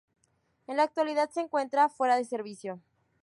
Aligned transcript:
En 0.65 0.77
la 0.77 0.81
actualidad 0.81 1.29
se 1.29 1.41
encuentra 1.41 1.87
fuera 1.87 2.15
de 2.15 2.25
servicio. 2.25 2.81